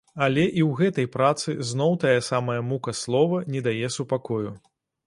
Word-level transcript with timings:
Але 0.27 0.45
і 0.45 0.61
ў 0.67 0.79
гэтай 0.79 1.09
працы, 1.17 1.55
зноў 1.73 1.95
тая 2.05 2.17
самая 2.31 2.59
мука 2.73 2.95
слова 3.05 3.47
не 3.55 3.67
дае 3.71 3.97
супакою. 3.99 4.45